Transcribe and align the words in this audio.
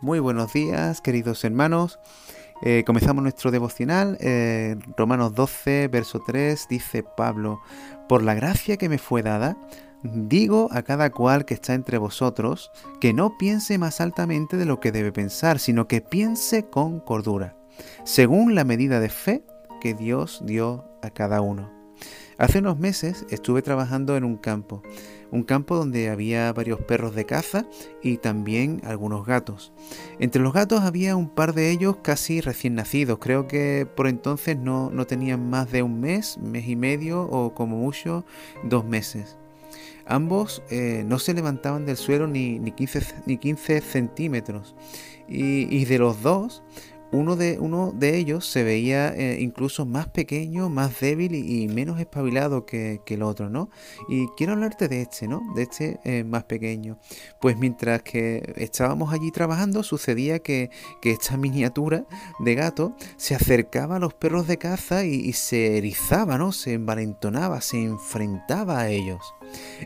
Muy 0.00 0.18
buenos 0.18 0.52
días, 0.52 1.00
queridos 1.00 1.44
hermanos. 1.44 1.98
Eh, 2.62 2.82
comenzamos 2.86 3.22
nuestro 3.22 3.50
devocional. 3.50 4.18
Eh, 4.20 4.76
Romanos 4.96 5.34
12, 5.34 5.88
verso 5.88 6.20
3, 6.26 6.66
dice 6.68 7.02
Pablo, 7.02 7.60
por 8.08 8.22
la 8.22 8.34
gracia 8.34 8.76
que 8.76 8.88
me 8.88 8.98
fue 8.98 9.22
dada, 9.22 9.56
digo 10.02 10.68
a 10.72 10.82
cada 10.82 11.10
cual 11.10 11.44
que 11.44 11.54
está 11.54 11.74
entre 11.74 11.98
vosotros, 11.98 12.70
que 13.00 13.12
no 13.12 13.38
piense 13.38 13.78
más 13.78 14.00
altamente 14.00 14.56
de 14.56 14.66
lo 14.66 14.80
que 14.80 14.92
debe 14.92 15.12
pensar, 15.12 15.58
sino 15.58 15.88
que 15.88 16.00
piense 16.00 16.66
con 16.66 17.00
cordura, 17.00 17.56
según 18.04 18.54
la 18.54 18.64
medida 18.64 19.00
de 19.00 19.08
fe 19.08 19.44
que 19.80 19.94
Dios 19.94 20.42
dio 20.44 20.84
a 21.02 21.10
cada 21.10 21.40
uno. 21.40 21.83
Hace 22.36 22.58
unos 22.58 22.78
meses 22.78 23.26
estuve 23.30 23.62
trabajando 23.62 24.16
en 24.16 24.24
un 24.24 24.36
campo, 24.36 24.82
un 25.30 25.44
campo 25.44 25.76
donde 25.76 26.08
había 26.08 26.52
varios 26.52 26.80
perros 26.80 27.14
de 27.14 27.26
caza 27.26 27.66
y 28.02 28.16
también 28.16 28.80
algunos 28.84 29.24
gatos. 29.24 29.72
Entre 30.18 30.42
los 30.42 30.52
gatos 30.52 30.80
había 30.82 31.14
un 31.14 31.28
par 31.28 31.54
de 31.54 31.70
ellos 31.70 31.98
casi 32.02 32.40
recién 32.40 32.74
nacidos, 32.74 33.18
creo 33.20 33.46
que 33.46 33.86
por 33.94 34.08
entonces 34.08 34.56
no, 34.56 34.90
tenían 35.06 35.48
más 35.48 35.70
de 35.70 35.82
un 35.82 36.00
mes, 36.00 36.38
mes 36.38 36.66
y 36.66 36.74
medio 36.74 37.22
o 37.22 37.54
como 37.54 37.76
mucho 37.76 38.24
dos 38.64 38.84
meses. 38.84 39.36
Ambos 40.06 40.62
eh, 40.70 41.02
no 41.06 41.18
se 41.18 41.34
levantaban 41.34 41.86
del 41.86 41.96
suelo 41.96 42.26
ni, 42.26 42.58
ni, 42.58 42.72
15, 42.72 43.22
ni 43.26 43.38
15 43.38 43.80
centímetros 43.80 44.74
y, 45.28 45.74
y 45.74 45.84
de 45.86 45.98
los 45.98 46.20
dos 46.20 46.62
uno 47.14 47.36
de, 47.36 47.58
uno 47.60 47.92
de 47.94 48.16
ellos 48.16 48.46
se 48.46 48.64
veía 48.64 49.14
eh, 49.14 49.38
incluso 49.40 49.86
más 49.86 50.08
pequeño, 50.08 50.68
más 50.68 50.98
débil 51.00 51.34
y, 51.34 51.68
menos 51.68 52.00
espabilado 52.00 52.66
que, 52.66 53.00
el 53.06 53.22
otro, 53.22 53.48
¿no? 53.48 53.70
Y 54.08 54.26
quiero 54.36 54.54
hablarte 54.54 54.88
de 54.88 55.02
este, 55.02 55.28
¿no? 55.28 55.40
De 55.54 55.62
este 55.62 56.00
eh, 56.04 56.24
más 56.24 56.44
pequeño. 56.44 56.98
Pues 57.40 57.56
mientras 57.56 58.02
que 58.02 58.54
estábamos 58.56 59.12
allí 59.12 59.30
trabajando, 59.30 59.84
sucedía 59.84 60.40
que, 60.40 60.70
esta 61.02 61.36
miniatura 61.44 62.04
de 62.40 62.54
gato 62.54 62.96
se 63.16 63.36
acercaba 63.36 63.96
a 63.96 64.00
los 64.00 64.14
perros 64.14 64.48
de 64.48 64.58
caza 64.58 65.04
y, 65.04 65.32
se 65.32 65.78
erizaba, 65.78 66.36
¿no? 66.36 66.50
Se 66.50 66.72
envalentonaba, 66.72 67.60
se 67.60 67.80
enfrentaba 67.82 68.80
a 68.80 68.90
ellos. 68.90 69.22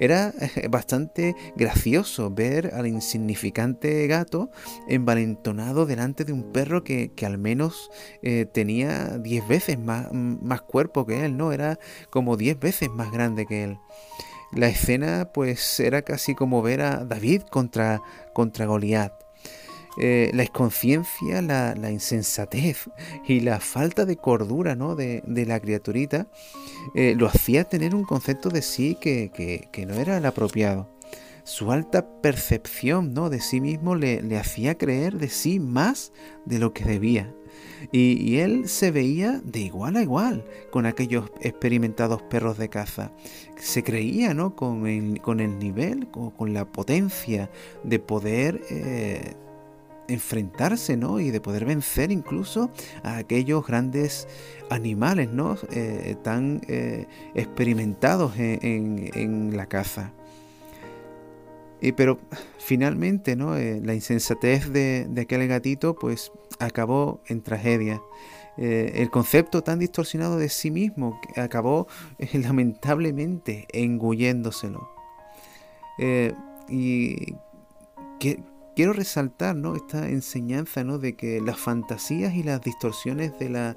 Era 0.00 0.32
eh, 0.40 0.68
bastante 0.68 1.34
gracioso 1.56 2.30
ver 2.30 2.74
al 2.74 2.86
insignificante 2.86 4.06
gato 4.06 4.50
envalentonado 4.88 5.86
delante 5.86 6.24
de 6.24 6.32
un 6.32 6.52
perro 6.52 6.84
que, 6.84 7.12
al 7.24 7.38
menos 7.38 7.90
eh, 8.22 8.46
tenía 8.52 9.18
10 9.18 9.48
veces 9.48 9.78
más, 9.78 10.12
más 10.12 10.62
cuerpo 10.62 11.06
que 11.06 11.24
él, 11.24 11.36
¿no? 11.36 11.52
Era 11.52 11.78
como 12.10 12.36
10 12.36 12.58
veces 12.58 12.90
más 12.90 13.10
grande 13.12 13.46
que 13.46 13.64
él. 13.64 13.78
La 14.52 14.68
escena 14.68 15.30
pues 15.32 15.80
era 15.80 16.02
casi 16.02 16.34
como 16.34 16.62
ver 16.62 16.80
a 16.82 17.04
David 17.04 17.42
contra, 17.50 18.00
contra. 18.32 18.66
Eh, 19.96 20.30
la 20.34 20.42
inconsciencia, 20.42 21.40
la, 21.40 21.90
insensatez 21.90 22.90
y 23.28 23.40
la 23.40 23.60
falta 23.60 24.04
de 24.04 24.16
cordura 24.16 24.74
¿no? 24.74 24.96
de, 24.96 25.22
la 25.46 25.60
criaturita 25.60 26.26
eh, 26.94 27.14
lo 27.16 27.28
hacía 27.28 27.64
tener 27.64 27.94
un 27.94 28.04
concepto 28.04 28.48
de 28.48 28.62
sí 28.62 28.96
que, 29.00 29.68
no 29.86 29.94
era 29.94 30.16
el 30.16 30.26
apropiado. 30.26 30.88
Su 31.44 31.70
alta 31.72 32.20
percepción 32.22 33.12
¿no? 33.12 33.28
de 33.28 33.40
sí 33.40 33.60
mismo 33.60 33.94
le, 33.94 34.20
hacía 34.36 34.76
creer 34.78 35.18
de 35.18 35.28
sí 35.28 35.60
más 35.60 36.12
de 36.44 36.58
lo 36.58 36.72
que 36.72 36.84
debía. 36.84 37.32
Y, 37.92 38.38
él 38.38 38.66
se 38.66 38.90
veía 38.90 39.40
de 39.44 39.60
igual 39.60 39.96
a 39.96 40.02
igual 40.02 40.44
con 40.70 40.86
aquellos 40.86 41.30
experimentados 41.40 42.22
perros 42.22 42.58
de 42.58 42.70
caza. 42.70 43.12
Se 43.56 43.84
creía 43.84 44.32
¿no? 44.34 44.56
con, 44.56 44.86
el, 44.86 45.20
con 45.20 45.38
el 45.38 45.58
nivel, 45.58 46.08
con, 46.08 46.54
la 46.54 46.64
potencia 46.64 47.50
de 47.84 47.98
poder 47.98 48.62
eh, 48.70 49.34
enfrentarse, 50.08 50.96
¿no? 50.96 51.20
Y 51.20 51.30
de 51.30 51.40
poder 51.40 51.64
vencer 51.64 52.10
incluso 52.10 52.70
a 53.02 53.16
aquellos 53.16 53.66
grandes 53.66 54.28
animales, 54.70 55.30
¿no? 55.30 55.56
Eh, 55.70 56.16
tan 56.22 56.60
eh, 56.68 57.06
experimentados 57.34 58.34
en, 58.36 59.56
la 59.56 59.66
caza. 59.66 60.12
Y, 61.80 61.92
pero 61.92 62.18
finalmente, 62.58 63.36
¿no? 63.36 63.56
Eh, 63.56 63.80
la 63.82 63.94
insensatez 63.94 64.70
de, 64.72 65.08
aquel 65.20 65.46
gatito, 65.48 65.94
pues 65.94 66.32
acabó 66.58 67.20
en 67.26 67.42
tragedia. 67.42 68.00
el 68.56 69.10
concepto 69.10 69.62
tan 69.62 69.80
distorsionado 69.80 70.38
de 70.38 70.48
sí 70.48 70.70
mismo 70.70 71.20
acabó 71.36 71.88
lamentablemente 72.32 73.66
engulléndoselo. 73.72 74.88
y 76.68 77.34
que, 78.18 78.40
quiero 78.74 78.92
resaltar 78.92 79.56
¿no? 79.56 79.76
esta 79.76 80.08
enseñanza 80.08 80.84
¿no? 80.84 80.98
de 80.98 81.16
que 81.16 81.40
las 81.40 81.58
fantasías 81.58 82.34
y 82.34 82.42
las 82.42 82.60
distorsiones 82.60 83.38
de 83.38 83.48
la, 83.48 83.76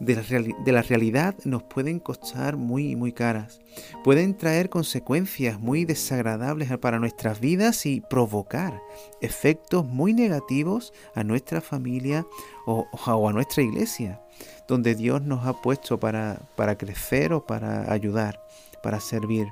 de 0.00 0.72
la, 0.72 0.82
realidad 0.82 1.36
nos 1.44 1.62
pueden 1.62 2.00
costar 2.00 2.56
muy, 2.56 2.96
muy 2.96 3.12
caras. 3.12 3.60
Pueden 4.02 4.36
traer 4.36 4.68
consecuencias 4.68 5.60
muy 5.60 5.84
desagradables 5.84 6.76
para 6.78 6.98
nuestras 6.98 7.40
vidas 7.40 7.86
y 7.86 8.00
provocar 8.00 8.80
efectos 9.20 9.86
muy 9.86 10.12
negativos 10.12 10.92
a 11.14 11.22
nuestra 11.22 11.60
familia 11.60 12.26
o, 12.66 12.86
o 13.06 13.28
a 13.28 13.32
nuestra 13.32 13.62
iglesia, 13.62 14.20
donde 14.66 14.94
Dios 14.94 15.22
nos 15.22 15.46
ha 15.46 15.60
puesto 15.60 16.00
para, 16.00 16.40
para 16.56 16.76
crecer 16.76 17.32
o 17.32 17.46
para 17.46 17.92
ayudar, 17.92 18.44
para 18.82 18.98
servir. 18.98 19.46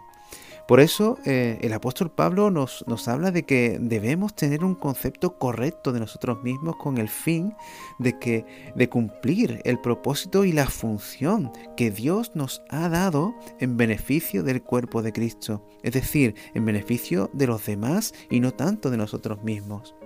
Por 0.70 0.78
eso 0.78 1.18
eh, 1.24 1.58
el 1.62 1.72
apóstol 1.72 2.12
Pablo 2.12 2.52
nos, 2.52 2.84
nos 2.86 3.08
habla 3.08 3.32
de 3.32 3.42
que 3.42 3.78
debemos 3.80 4.36
tener 4.36 4.62
un 4.62 4.76
concepto 4.76 5.36
correcto 5.36 5.90
de 5.90 5.98
nosotros 5.98 6.44
mismos 6.44 6.76
con 6.76 6.98
el 6.98 7.08
fin 7.08 7.56
de, 7.98 8.20
que, 8.20 8.46
de 8.76 8.88
cumplir 8.88 9.60
el 9.64 9.80
propósito 9.80 10.44
y 10.44 10.52
la 10.52 10.66
función 10.66 11.50
que 11.76 11.90
Dios 11.90 12.36
nos 12.36 12.62
ha 12.68 12.88
dado 12.88 13.34
en 13.58 13.76
beneficio 13.76 14.44
del 14.44 14.62
cuerpo 14.62 15.02
de 15.02 15.12
Cristo, 15.12 15.66
es 15.82 15.92
decir, 15.92 16.36
en 16.54 16.64
beneficio 16.64 17.30
de 17.32 17.48
los 17.48 17.66
demás 17.66 18.14
y 18.30 18.38
no 18.38 18.54
tanto 18.54 18.90
de 18.90 18.96
nosotros 18.96 19.42
mismos. 19.42 19.96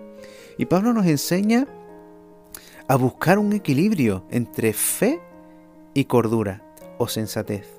Y 0.57 0.65
Pablo 0.65 0.95
nos 0.95 1.05
enseña 1.05 1.69
a 2.89 2.97
buscar 2.97 3.39
un 3.39 3.53
equilibrio 3.53 4.25
entre 4.31 4.73
fe 4.73 5.21
y 5.93 6.07
cordura 6.07 6.65
o 6.97 7.07
sensatez. 7.07 7.74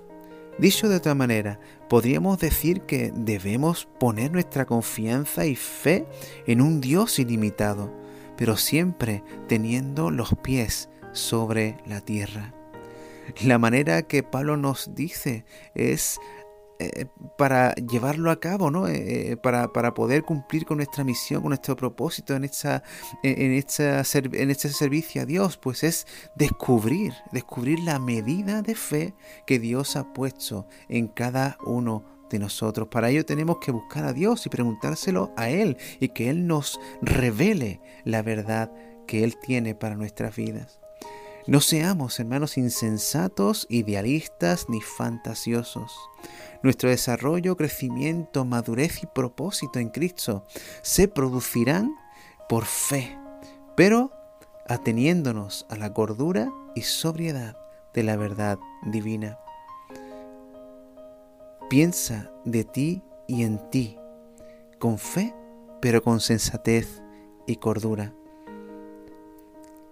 Dicho 0.57 0.87
de 0.87 0.95
otra 0.95 1.15
manera, 1.15 1.59
podríamos 1.89 2.39
decir 2.39 2.81
que 2.81 3.11
debemos 3.13 3.87
poner 3.99 4.31
nuestra 4.31 4.65
confianza 4.65 5.45
y 5.45 5.55
fe 5.55 6.05
en 6.47 6.61
un 6.61 6.79
Dios 6.79 7.19
ilimitado, 7.19 7.93
pero 8.37 8.55
siempre 8.55 9.21
teniendo 9.47 10.11
los 10.11 10.33
pies 10.41 10.89
sobre 11.11 11.77
la 11.85 11.99
tierra. 11.99 12.53
La 13.43 13.57
manera 13.57 14.03
que 14.03 14.23
Pablo 14.23 14.55
nos 14.55 14.95
dice 14.95 15.45
es 15.73 16.19
eh, 16.77 17.05
para 17.37 17.73
llevarlo 17.75 18.31
a 18.31 18.39
cabo, 18.39 18.69
¿no? 18.69 18.87
Eh, 18.87 19.31
eh, 19.31 19.37
para, 19.37 19.93
poder 19.93 20.23
cumplir 20.23 20.65
con 20.65 20.77
nuestra 20.77 21.05
misión, 21.05 21.41
con 21.41 21.49
nuestro 21.49 21.75
propósito 21.75 22.35
en, 22.35 22.43
esta, 22.43 22.83
en, 23.23 23.53
esta, 23.53 24.03
en 24.13 24.51
este 24.51 24.69
servicio 24.69 25.21
a 25.21 25.25
Dios, 25.25 25.57
pues 25.57 25.83
es 25.83 26.05
descubrir, 26.35 27.13
descubrir 27.31 27.79
la 27.79 27.97
medida 27.99 28.61
de 28.61 28.75
fe 28.75 29.13
que 29.47 29.57
Dios 29.59 29.95
ha 29.95 30.11
puesto 30.11 30.67
en 30.89 31.07
cada 31.07 31.57
uno 31.65 32.03
de 32.29 32.39
nosotros. 32.39 32.89
Para 32.89 33.09
ello 33.09 33.25
tenemos 33.25 33.57
que 33.59 33.71
buscar 33.71 34.03
a 34.05 34.13
Dios 34.13 34.45
y 34.45 34.49
preguntárselo 34.49 35.31
a 35.37 35.49
Él 35.49 35.77
y 35.99 36.09
que 36.09 36.29
Él 36.29 36.45
nos 36.45 36.79
revele 37.01 37.79
la 38.03 38.21
verdad 38.21 38.71
que 39.07 39.23
Él 39.23 39.37
tiene 39.39 39.75
para 39.75 39.95
nuestras 39.95 40.35
vidas. 40.35 40.84
No 41.47 41.61
seamos, 41.61 42.19
hermanos, 42.19 42.57
insensatos, 42.57 43.67
idealistas 43.69 44.67
ni 44.67 44.81
fantasiosos. 44.81 45.95
Nuestro 46.63 46.89
desarrollo, 46.89 47.55
crecimiento, 47.55 48.45
madurez 48.45 49.03
y 49.03 49.05
propósito 49.05 49.77
en 49.77 49.89
Cristo 49.89 50.43
se 50.81 51.07
producirán 51.07 51.95
por 52.49 52.65
fe, 52.65 53.15
pero 53.75 54.11
ateniéndonos 54.67 55.67
a 55.69 55.75
la 55.75 55.93
cordura 55.93 56.51
y 56.73 56.81
sobriedad 56.81 57.55
de 57.93 58.01
la 58.01 58.15
verdad 58.17 58.57
divina. 58.81 59.37
Piensa 61.69 62.31
de 62.43 62.63
ti 62.63 63.03
y 63.27 63.43
en 63.43 63.69
ti, 63.69 63.99
con 64.79 64.97
fe, 64.97 65.35
pero 65.79 66.01
con 66.01 66.21
sensatez 66.21 67.03
y 67.45 67.57
cordura 67.57 68.15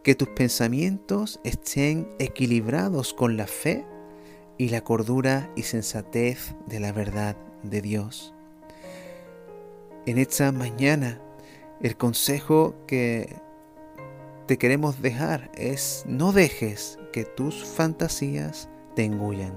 que 0.04 0.16
tus 0.16 0.28
pensamientos 0.30 1.40
estén 1.44 2.08
equilibrados 2.20 3.14
con 3.14 3.38
la 3.38 3.48
fe 3.48 3.86
y 4.58 4.70
la 4.70 4.82
cordura 4.82 5.50
y 5.56 5.64
sensatez 5.64 6.54
de 6.68 6.80
la 6.80 6.92
verdad 6.92 7.38
de 7.64 7.82
Dios. 7.82 8.34
En 10.06 10.18
esta 10.18 10.52
mañana, 10.52 11.22
el 11.82 11.96
consejo 11.96 12.76
que 12.86 13.38
te 14.46 14.58
queremos 14.58 15.02
dejar 15.02 15.50
es 15.56 16.04
no 16.06 16.34
dejes 16.34 17.00
que 17.14 17.24
tus 17.24 17.64
fantasías 17.64 18.68
te 18.96 19.06
engullan. 19.06 19.54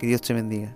Que 0.00 0.08
Dios 0.08 0.20
te 0.20 0.34
bendiga. 0.34 0.74